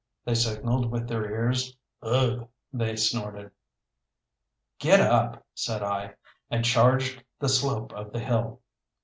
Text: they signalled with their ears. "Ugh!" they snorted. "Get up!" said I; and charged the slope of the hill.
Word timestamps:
they 0.25 0.33
signalled 0.33 0.89
with 0.89 1.07
their 1.07 1.25
ears. 1.29 1.77
"Ugh!" 2.01 2.47
they 2.73 2.95
snorted. 2.95 3.51
"Get 4.79 4.99
up!" 4.99 5.45
said 5.53 5.83
I; 5.83 6.15
and 6.49 6.65
charged 6.65 7.23
the 7.37 7.49
slope 7.49 7.93
of 7.93 8.11
the 8.11 8.19
hill. 8.19 8.61